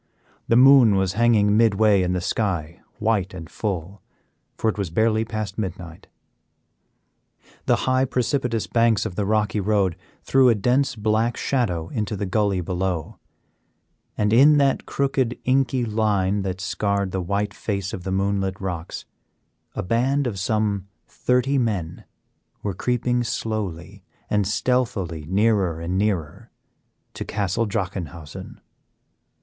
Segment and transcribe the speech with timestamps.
[0.47, 4.01] The moon was hanging midway in the sky, white and full,
[4.57, 6.07] for it was barely past midnight.
[7.67, 12.25] The high precipitous banks of the rocky road threw a dense black shadow into the
[12.25, 13.19] gully below,
[14.17, 19.05] and in that crooked inky line that scarred the white face of the moonlit rocks
[19.75, 22.05] a band of some thirty men
[22.63, 26.49] were creeping slowly and stealthily nearer and nearer
[27.13, 28.59] to Castle Drachenhausen.